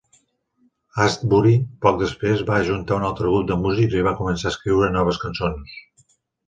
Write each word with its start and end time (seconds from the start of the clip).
Astbury, 1.03 1.51
poc 1.87 2.01
després, 2.01 2.43
va 2.49 2.57
ajuntar 2.65 2.99
un 2.99 3.07
altre 3.11 3.31
grup 3.35 3.49
de 3.53 3.59
músics 3.67 4.01
i 4.01 4.05
va 4.11 4.19
començar 4.25 4.53
a 4.53 4.55
escriure 4.57 4.93
noves 4.99 5.27
cançons. 5.29 5.81